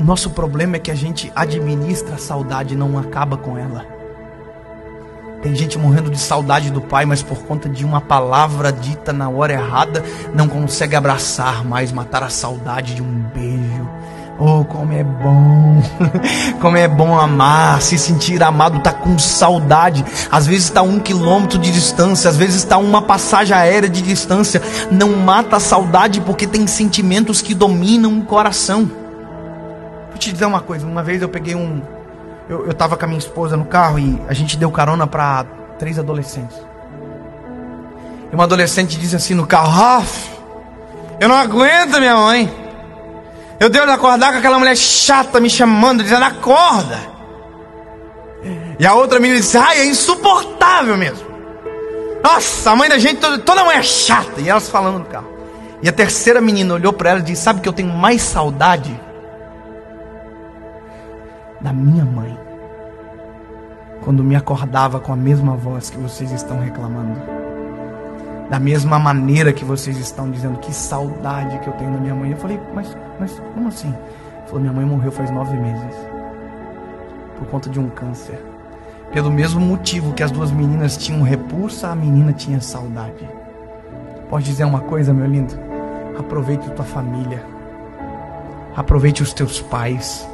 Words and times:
O 0.00 0.02
nosso 0.02 0.30
problema 0.30 0.76
é 0.76 0.78
que 0.78 0.90
a 0.90 0.94
gente 0.94 1.30
administra 1.36 2.14
a 2.14 2.18
saudade 2.18 2.72
e 2.72 2.76
não 2.76 2.96
acaba 2.96 3.36
com 3.36 3.58
ela. 3.58 3.84
Tem 5.42 5.54
gente 5.54 5.76
morrendo 5.76 6.10
de 6.10 6.18
saudade 6.18 6.70
do 6.70 6.80
pai, 6.80 7.04
mas 7.04 7.22
por 7.22 7.42
conta 7.42 7.68
de 7.68 7.84
uma 7.84 8.00
palavra 8.00 8.72
dita 8.72 9.12
na 9.12 9.28
hora 9.28 9.52
errada, 9.52 10.02
não 10.34 10.48
consegue 10.48 10.96
abraçar 10.96 11.66
mais, 11.66 11.92
matar 11.92 12.22
a 12.22 12.30
saudade 12.30 12.94
de 12.94 13.02
um 13.02 13.24
beijo. 13.34 13.86
Oh, 14.38 14.64
como 14.64 14.90
é 14.94 15.04
bom, 15.04 15.82
como 16.62 16.78
é 16.78 16.88
bom 16.88 17.20
amar, 17.20 17.82
se 17.82 17.98
sentir 17.98 18.42
amado, 18.42 18.80
tá 18.80 18.94
com 18.94 19.18
saudade. 19.18 20.02
Às 20.32 20.46
vezes 20.46 20.64
está 20.64 20.80
um 20.80 20.98
quilômetro 20.98 21.58
de 21.58 21.70
distância, 21.70 22.30
às 22.30 22.38
vezes 22.38 22.56
está 22.56 22.78
uma 22.78 23.02
passagem 23.02 23.54
aérea 23.54 23.88
de 23.88 24.00
distância. 24.00 24.62
Não 24.90 25.14
mata 25.14 25.56
a 25.56 25.60
saudade 25.60 26.22
porque 26.22 26.46
tem 26.46 26.66
sentimentos 26.66 27.42
que 27.42 27.52
dominam 27.52 28.18
o 28.18 28.24
coração. 28.24 29.09
Vou 30.10 30.18
te 30.18 30.32
dizer 30.32 30.44
uma 30.44 30.60
coisa, 30.60 30.86
uma 30.86 31.02
vez 31.02 31.22
eu 31.22 31.28
peguei 31.28 31.54
um, 31.54 31.82
eu, 32.48 32.66
eu 32.66 32.74
tava 32.74 32.96
com 32.96 33.04
a 33.04 33.08
minha 33.08 33.18
esposa 33.18 33.56
no 33.56 33.64
carro 33.64 33.98
e 33.98 34.20
a 34.28 34.34
gente 34.34 34.56
deu 34.56 34.70
carona 34.70 35.06
para 35.06 35.44
três 35.78 35.98
adolescentes. 35.98 36.56
E 38.30 38.34
uma 38.34 38.44
adolescente 38.44 38.98
disse 38.98 39.14
assim 39.14 39.34
no 39.34 39.46
carro: 39.46 39.70
Raf, 39.70 40.30
eu 41.20 41.28
não 41.28 41.36
aguento 41.36 41.98
minha 41.98 42.16
mãe. 42.16 42.52
Eu 43.60 43.68
devo 43.68 43.90
acordar 43.90 44.32
com 44.32 44.38
aquela 44.38 44.58
mulher 44.58 44.76
chata 44.76 45.38
me 45.38 45.48
chamando, 45.48 46.02
dizendo: 46.02 46.24
acorda. 46.24 46.98
E 48.78 48.86
a 48.86 48.94
outra 48.94 49.20
menina 49.20 49.38
disse: 49.38 49.56
ai, 49.56 49.80
é 49.80 49.84
insuportável 49.86 50.96
mesmo. 50.96 51.30
Nossa, 52.22 52.72
a 52.72 52.76
mãe 52.76 52.88
da 52.88 52.98
gente, 52.98 53.20
toda, 53.20 53.38
toda 53.38 53.64
mãe 53.64 53.76
é 53.76 53.82
chata. 53.82 54.40
E 54.40 54.48
elas 54.48 54.68
falando 54.68 54.98
no 54.98 55.04
carro. 55.04 55.28
E 55.82 55.88
a 55.88 55.92
terceira 55.92 56.40
menina 56.40 56.74
olhou 56.74 56.92
para 56.92 57.10
ela 57.10 57.20
e 57.20 57.22
disse: 57.22 57.42
Sabe 57.42 57.60
que 57.60 57.68
eu 57.68 57.72
tenho 57.72 57.92
mais 57.92 58.22
saudade? 58.22 58.98
Da 61.60 61.72
minha 61.72 62.04
mãe 62.04 62.50
quando 64.02 64.24
me 64.24 64.34
acordava 64.34 64.98
com 64.98 65.12
a 65.12 65.16
mesma 65.16 65.54
voz 65.54 65.90
que 65.90 65.98
vocês 65.98 66.30
estão 66.32 66.58
reclamando. 66.58 67.20
Da 68.48 68.58
mesma 68.58 68.98
maneira 68.98 69.52
que 69.52 69.64
vocês 69.64 69.96
estão 69.98 70.30
dizendo 70.30 70.58
que 70.58 70.74
saudade 70.74 71.58
que 71.58 71.68
eu 71.68 71.72
tenho 71.74 71.92
da 71.92 71.98
minha 71.98 72.14
mãe. 72.14 72.30
Eu 72.30 72.36
falei, 72.36 72.58
mas, 72.74 72.96
mas 73.18 73.40
como 73.54 73.68
assim? 73.68 73.88
Ele 73.88 74.46
falou, 74.46 74.60
minha 74.60 74.72
mãe 74.72 74.84
morreu 74.84 75.12
faz 75.12 75.30
nove 75.30 75.56
meses. 75.56 75.96
Por 77.38 77.46
conta 77.48 77.68
de 77.70 77.78
um 77.78 77.88
câncer. 77.88 78.42
Pelo 79.12 79.30
mesmo 79.30 79.60
motivo 79.60 80.12
que 80.12 80.22
as 80.22 80.30
duas 80.30 80.50
meninas 80.50 80.96
tinham 80.96 81.22
repulsa, 81.22 81.88
a 81.88 81.94
menina 81.94 82.32
tinha 82.32 82.60
saudade. 82.60 83.28
Pode 84.28 84.44
dizer 84.44 84.64
uma 84.64 84.80
coisa, 84.80 85.12
meu 85.12 85.26
lindo? 85.26 85.54
Aproveite 86.18 86.68
a 86.68 86.74
tua 86.74 86.84
família. 86.84 87.44
Aproveite 88.76 89.22
os 89.22 89.32
teus 89.32 89.60
pais. 89.60 90.28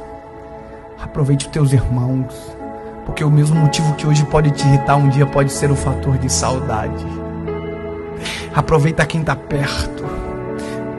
Aproveite 1.07 1.45
os 1.45 1.51
teus 1.51 1.71
irmãos 1.71 2.57
porque 3.05 3.23
o 3.23 3.31
mesmo 3.31 3.55
motivo 3.55 3.95
que 3.95 4.05
hoje 4.05 4.25
pode 4.25 4.51
te 4.51 4.67
irritar, 4.67 4.97
um 4.97 5.07
dia 5.07 5.25
pode 5.25 5.53
ser 5.53 5.71
o 5.71 5.75
fator 5.77 6.17
de 6.17 6.29
saudade. 6.29 7.05
Aproveita 8.53 9.05
quem 9.05 9.21
está 9.21 9.33
perto. 9.33 10.03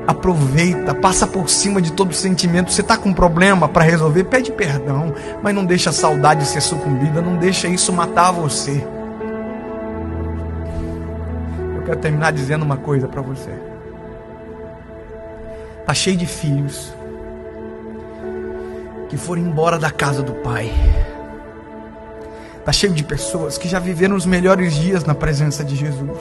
Aproveita, 0.06 0.95
passa 0.95 1.27
por 1.27 1.50
cima 1.50 1.83
de 1.83 1.92
todo 1.92 2.15
sentimento. 2.15 2.73
Você 2.73 2.81
está 2.81 2.97
com 2.97 3.11
um 3.11 3.12
problema 3.12 3.69
para 3.69 3.84
resolver, 3.84 4.25
pede 4.25 4.50
perdão, 4.50 5.15
mas 5.42 5.55
não 5.55 5.67
deixa 5.67 5.91
a 5.91 5.92
saudade 5.92 6.47
ser 6.47 6.62
sucumbida, 6.62 7.20
não 7.20 7.37
deixa 7.37 7.69
isso 7.69 7.93
matar 7.93 8.31
você. 8.31 8.83
Eu 11.77 11.83
quero 11.83 11.98
terminar 11.98 12.33
dizendo 12.33 12.65
uma 12.65 12.78
coisa 12.78 13.06
para 13.06 13.20
você. 13.20 13.53
Tá 15.84 15.93
cheio 15.93 16.17
de 16.17 16.25
filhos 16.25 16.97
que 19.09 19.17
foram 19.17 19.42
embora 19.42 19.78
da 19.78 19.91
casa 19.91 20.23
do 20.23 20.34
pai 20.34 20.70
Está 22.69 22.81
cheio 22.81 22.92
de 22.92 23.03
pessoas 23.03 23.56
que 23.56 23.67
já 23.67 23.78
viveram 23.78 24.15
os 24.15 24.27
melhores 24.27 24.75
dias 24.75 25.03
na 25.03 25.15
presença 25.15 25.65
de 25.65 25.75
Jesus. 25.75 26.19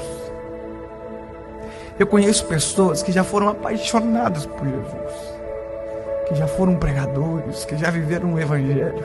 Eu 1.99 2.07
conheço 2.07 2.45
pessoas 2.45 3.03
que 3.03 3.11
já 3.11 3.21
foram 3.21 3.49
apaixonadas 3.49 4.45
por 4.45 4.65
Jesus, 4.65 5.13
que 6.29 6.35
já 6.35 6.47
foram 6.47 6.77
pregadores, 6.77 7.65
que 7.65 7.75
já 7.75 7.89
viveram 7.89 8.33
o 8.33 8.39
Evangelho, 8.39 9.03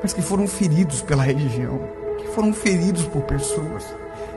mas 0.00 0.12
que 0.12 0.22
foram 0.22 0.46
feridos 0.46 1.02
pela 1.02 1.24
religião, 1.24 1.80
que 2.18 2.28
foram 2.28 2.52
feridos 2.52 3.04
por 3.06 3.22
pessoas 3.22 3.84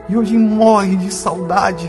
e 0.08 0.16
hoje 0.16 0.36
morrem 0.36 0.96
de 0.96 1.14
saudade. 1.14 1.88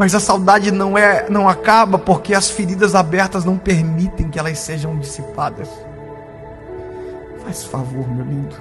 Mas 0.00 0.14
a 0.14 0.18
saudade 0.18 0.70
não 0.70 0.96
é, 0.96 1.28
não 1.28 1.46
acaba 1.46 1.98
porque 1.98 2.32
as 2.32 2.50
feridas 2.50 2.94
abertas 2.94 3.44
não 3.44 3.58
permitem 3.58 4.30
que 4.30 4.38
elas 4.38 4.58
sejam 4.58 4.98
dissipadas. 4.98 5.68
Faz 7.44 7.64
favor, 7.64 8.08
meu 8.08 8.24
lindo. 8.24 8.56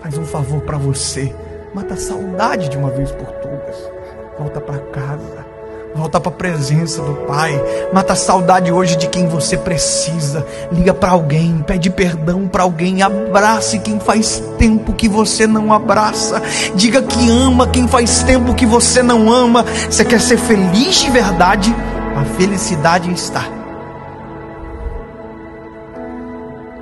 Faz 0.00 0.16
um 0.16 0.24
favor 0.24 0.60
para 0.60 0.78
você. 0.78 1.34
Mata 1.74 1.94
a 1.94 1.96
saudade 1.96 2.68
de 2.68 2.78
uma 2.78 2.90
vez 2.90 3.10
por 3.10 3.26
todas. 3.26 3.90
Volta 4.38 4.60
para 4.60 4.78
casa. 4.92 5.53
Volta 5.94 6.18
para 6.18 6.32
a 6.32 6.34
presença 6.34 7.00
do 7.00 7.14
Pai. 7.26 7.52
Mata 7.92 8.14
a 8.14 8.16
saudade 8.16 8.72
hoje 8.72 8.96
de 8.96 9.06
quem 9.06 9.28
você 9.28 9.56
precisa. 9.56 10.44
Liga 10.72 10.92
para 10.92 11.12
alguém, 11.12 11.62
pede 11.64 11.88
perdão 11.88 12.48
para 12.48 12.64
alguém, 12.64 13.00
abrace 13.00 13.78
quem 13.78 14.00
faz 14.00 14.42
tempo 14.58 14.92
que 14.92 15.08
você 15.08 15.46
não 15.46 15.72
abraça. 15.72 16.42
Diga 16.74 17.00
que 17.00 17.30
ama 17.30 17.68
quem 17.68 17.86
faz 17.86 18.24
tempo 18.24 18.54
que 18.54 18.66
você 18.66 19.02
não 19.04 19.32
ama. 19.32 19.64
Você 19.88 20.04
quer 20.04 20.20
ser 20.20 20.36
feliz 20.36 20.96
de 20.96 21.10
verdade? 21.10 21.74
A 22.16 22.24
felicidade 22.24 23.12
está 23.12 23.44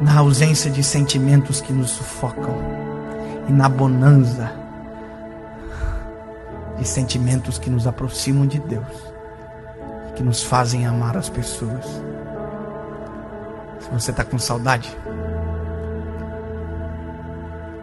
na 0.00 0.18
ausência 0.18 0.70
de 0.70 0.82
sentimentos 0.82 1.60
que 1.60 1.72
nos 1.72 1.90
sufocam 1.90 2.56
e 3.48 3.52
na 3.52 3.68
bonança 3.68 4.61
de 6.76 6.86
sentimentos 6.86 7.58
que 7.58 7.70
nos 7.70 7.86
aproximam 7.86 8.46
de 8.46 8.58
Deus, 8.58 9.12
que 10.14 10.22
nos 10.22 10.42
fazem 10.42 10.86
amar 10.86 11.16
as 11.16 11.28
pessoas. 11.28 11.84
Se 13.80 13.90
você 13.90 14.10
está 14.10 14.24
com 14.24 14.38
saudade, 14.38 14.96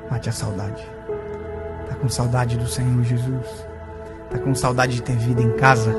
mate 0.10 0.30
a 0.30 0.34
saudade. 0.34 0.88
Está 1.84 1.96
com 1.96 2.10
saudade 2.10 2.58
do 2.58 2.68
Senhor 2.68 3.04
Jesus? 3.04 3.68
Está 4.26 4.40
com 4.40 4.54
saudade 4.54 4.94
de 4.94 5.02
ter 5.02 5.16
vida 5.18 5.42
em 5.42 5.54
casa? 5.54 5.94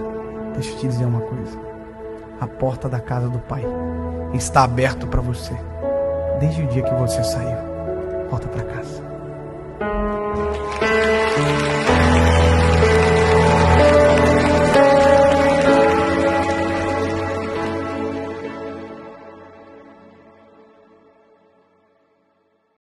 Deixa 0.54 0.70
eu 0.70 0.76
te 0.78 0.88
dizer 0.88 1.04
uma 1.04 1.20
coisa. 1.20 1.58
A 2.40 2.46
porta 2.46 2.88
da 2.88 3.00
casa 3.00 3.28
do 3.28 3.38
Pai 3.40 3.64
está 4.32 4.64
aberta 4.64 5.06
para 5.06 5.20
você. 5.20 5.54
Desde 6.38 6.62
o 6.62 6.66
dia 6.68 6.82
que 6.82 6.94
você 6.94 7.22
saiu, 7.22 7.58
volta 8.30 8.48
para 8.48 8.64
casa. 8.64 9.02